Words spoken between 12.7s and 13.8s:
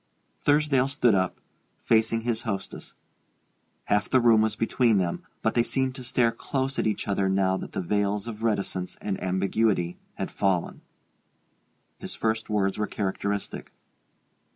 were characteristic.